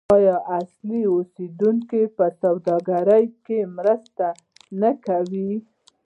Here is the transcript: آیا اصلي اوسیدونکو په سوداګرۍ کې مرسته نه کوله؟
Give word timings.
آیا 0.15 0.37
اصلي 0.59 1.01
اوسیدونکو 1.13 2.01
په 2.17 2.25
سوداګرۍ 2.41 3.25
کې 3.45 3.59
مرسته 3.77 4.27
نه 4.81 4.91
کوله؟ 5.05 5.49